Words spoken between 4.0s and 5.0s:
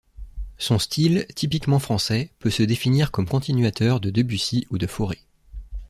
Debussy ou de